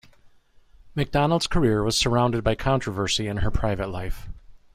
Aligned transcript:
MacDonald's 0.95 1.45
career 1.45 1.83
was 1.83 1.95
surrounded 1.95 2.43
by 2.43 2.55
controversy 2.55 3.27
in 3.27 3.37
her 3.37 3.51
private 3.51 3.89
life. 3.89 4.27